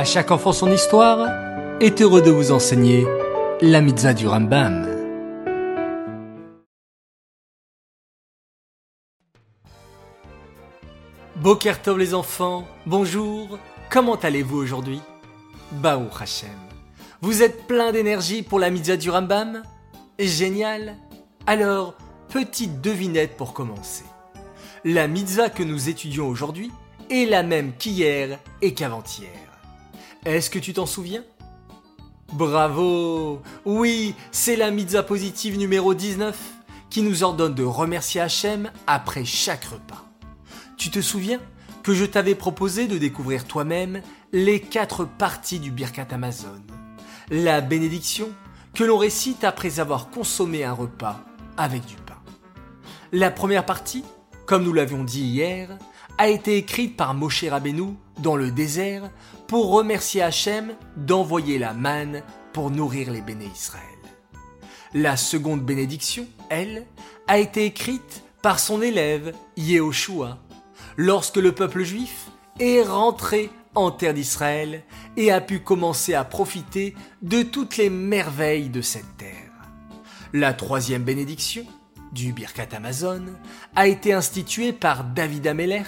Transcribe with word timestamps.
À 0.00 0.04
chaque 0.04 0.30
enfant 0.30 0.54
son 0.54 0.72
histoire 0.72 1.28
est 1.78 2.00
heureux 2.00 2.22
de 2.22 2.30
vous 2.30 2.52
enseigner 2.52 3.06
la 3.60 3.82
mitzvah 3.82 4.14
du 4.14 4.26
Rambam. 4.26 4.88
Bokertov 11.36 11.98
les 11.98 12.14
enfants, 12.14 12.66
bonjour, 12.86 13.58
comment 13.90 14.14
allez-vous 14.14 14.56
aujourd'hui? 14.56 15.02
Baou 15.72 16.06
Hashem. 16.18 16.48
Vous 17.20 17.42
êtes 17.42 17.66
plein 17.66 17.92
d'énergie 17.92 18.42
pour 18.42 18.58
la 18.58 18.70
mitzvah 18.70 18.96
du 18.96 19.10
Rambam? 19.10 19.62
Génial 20.18 20.96
Alors, 21.46 21.94
petite 22.30 22.80
devinette 22.80 23.36
pour 23.36 23.52
commencer. 23.52 24.04
La 24.82 25.08
mitzvah 25.08 25.50
que 25.50 25.62
nous 25.62 25.90
étudions 25.90 26.26
aujourd'hui 26.26 26.72
est 27.10 27.28
la 27.28 27.42
même 27.42 27.74
qu'hier 27.78 28.38
et 28.62 28.72
qu'avant-hier. 28.72 29.49
Est-ce 30.26 30.50
que 30.50 30.58
tu 30.58 30.74
t'en 30.74 30.84
souviens? 30.84 31.24
Bravo 32.34 33.40
Oui, 33.64 34.14
c'est 34.32 34.56
la 34.56 34.70
mitzvah 34.70 35.02
positive 35.02 35.56
numéro 35.56 35.94
19 35.94 36.38
qui 36.90 37.00
nous 37.00 37.22
ordonne 37.22 37.54
de 37.54 37.64
remercier 37.64 38.20
Hachem 38.20 38.70
après 38.86 39.24
chaque 39.24 39.64
repas. 39.64 40.04
Tu 40.76 40.90
te 40.90 41.00
souviens 41.00 41.40
que 41.82 41.94
je 41.94 42.04
t'avais 42.04 42.34
proposé 42.34 42.86
de 42.86 42.98
découvrir 42.98 43.46
toi-même 43.46 44.02
les 44.32 44.60
quatre 44.60 45.06
parties 45.06 45.58
du 45.58 45.70
Birkat 45.70 46.08
Amazon? 46.10 46.60
La 47.30 47.62
bénédiction 47.62 48.28
que 48.74 48.84
l'on 48.84 48.98
récite 48.98 49.42
après 49.42 49.80
avoir 49.80 50.10
consommé 50.10 50.64
un 50.64 50.74
repas 50.74 51.20
avec 51.56 51.86
du 51.86 51.96
pain. 51.96 52.18
La 53.12 53.30
première 53.30 53.64
partie, 53.64 54.04
comme 54.50 54.64
nous 54.64 54.72
l'avions 54.72 55.04
dit 55.04 55.22
hier, 55.22 55.78
a 56.18 56.28
été 56.28 56.56
écrite 56.56 56.96
par 56.96 57.14
Moshe 57.14 57.44
Rabbeinu 57.44 57.94
dans 58.18 58.34
le 58.34 58.50
désert 58.50 59.08
pour 59.46 59.70
remercier 59.70 60.22
Hachem 60.22 60.74
d'envoyer 60.96 61.56
la 61.56 61.72
manne 61.72 62.24
pour 62.52 62.72
nourrir 62.72 63.12
les 63.12 63.20
béné 63.20 63.44
Israël. 63.54 63.84
La 64.92 65.16
seconde 65.16 65.62
bénédiction, 65.62 66.26
elle, 66.48 66.84
a 67.28 67.38
été 67.38 67.64
écrite 67.64 68.24
par 68.42 68.58
son 68.58 68.82
élève 68.82 69.36
Yehoshua 69.56 70.38
lorsque 70.96 71.36
le 71.36 71.52
peuple 71.52 71.84
juif 71.84 72.26
est 72.58 72.82
rentré 72.82 73.50
en 73.76 73.92
terre 73.92 74.14
d'Israël 74.14 74.82
et 75.16 75.30
a 75.30 75.40
pu 75.40 75.60
commencer 75.60 76.14
à 76.14 76.24
profiter 76.24 76.96
de 77.22 77.42
toutes 77.42 77.76
les 77.76 77.88
merveilles 77.88 78.68
de 78.68 78.82
cette 78.82 79.16
terre. 79.16 79.52
La 80.32 80.54
troisième 80.54 81.04
bénédiction, 81.04 81.64
du 82.12 82.32
Birkat 82.32 82.68
Amazon, 82.74 83.22
a 83.76 83.86
été 83.86 84.12
instituée 84.12 84.72
par 84.72 85.04
David 85.04 85.46
Ameller 85.46 85.84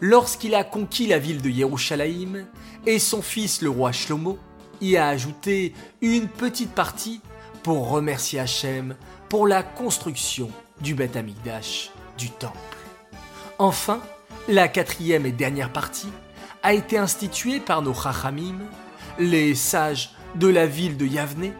lorsqu'il 0.00 0.54
a 0.54 0.64
conquis 0.64 1.06
la 1.06 1.18
ville 1.18 1.42
de 1.42 1.48
Yerushalayim 1.48 2.44
et 2.86 2.98
son 2.98 3.22
fils 3.22 3.62
le 3.62 3.70
roi 3.70 3.92
Shlomo 3.92 4.38
y 4.80 4.96
a 4.96 5.08
ajouté 5.08 5.74
une 6.00 6.28
petite 6.28 6.72
partie 6.72 7.20
pour 7.62 7.88
remercier 7.88 8.40
Hachem 8.40 8.96
pour 9.28 9.46
la 9.46 9.62
construction 9.62 10.50
du 10.80 10.94
Beth 10.94 11.16
Amikdash, 11.16 11.90
du 12.18 12.30
temple. 12.30 12.58
Enfin, 13.58 14.00
la 14.48 14.66
quatrième 14.66 15.24
et 15.24 15.32
dernière 15.32 15.72
partie 15.72 16.10
a 16.64 16.74
été 16.74 16.98
instituée 16.98 17.60
par 17.60 17.82
nos 17.82 17.94
Chachamim, 17.94 18.58
les 19.18 19.54
sages 19.54 20.10
de 20.34 20.48
la 20.48 20.66
ville 20.66 20.96
de 20.96 21.06
Yavne, 21.06 21.52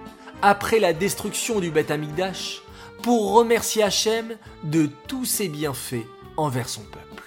après 0.42 0.80
la 0.80 0.92
destruction 0.92 1.61
du 1.61 1.70
Beth 1.70 1.91
Amikdash, 1.91 2.62
pour 3.03 3.33
remercier 3.33 3.83
Hachem 3.83 4.36
de 4.62 4.89
tous 5.08 5.25
ses 5.25 5.48
bienfaits 5.48 6.06
envers 6.36 6.69
son 6.69 6.83
peuple. 6.83 7.25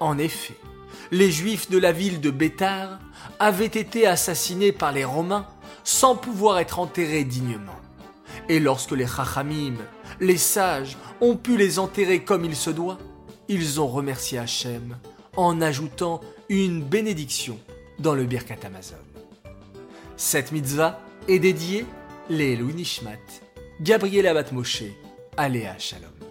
En 0.00 0.18
effet, 0.18 0.56
les 1.10 1.30
Juifs 1.30 1.70
de 1.70 1.78
la 1.78 1.92
ville 1.92 2.20
de 2.20 2.30
Bétar 2.30 3.00
avaient 3.38 3.66
été 3.66 4.06
assassinés 4.06 4.72
par 4.72 4.92
les 4.92 5.04
Romains 5.04 5.46
sans 5.82 6.14
pouvoir 6.14 6.58
être 6.58 6.78
enterrés 6.78 7.24
dignement. 7.24 7.80
Et 8.50 8.60
lorsque 8.60 8.92
les 8.92 9.06
Chachamim, 9.06 9.76
les 10.20 10.36
sages, 10.36 10.96
ont 11.20 11.36
pu 11.36 11.56
les 11.56 11.78
enterrer 11.78 12.22
comme 12.22 12.44
il 12.44 12.54
se 12.54 12.70
doit, 12.70 12.98
ils 13.48 13.80
ont 13.80 13.88
remercié 13.88 14.38
Hachem 14.38 14.98
en 15.36 15.60
ajoutant 15.60 16.20
une 16.48 16.82
bénédiction 16.82 17.58
dans 17.98 18.14
le 18.14 18.24
Birkat 18.24 18.56
Amazon. 18.64 18.96
Cette 20.16 20.52
mitzvah 20.52 21.00
est 21.28 21.38
dédiée 21.38 21.86
les 22.28 22.56
Nishmat, 22.58 23.16
Gabriel 23.80 24.26
Abat 24.26 24.50
Moshe, 24.52 24.92
Aléa 25.36 25.78
Shalom. 25.78 26.27